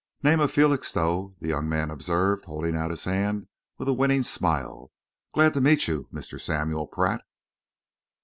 [0.23, 3.45] "Name of Felixstowe," the young man observed, holding out his hand
[3.77, 4.91] with a winning smile.
[5.31, 6.41] "Glad to meet you, Mr.
[6.41, 7.21] Samuel Pratt."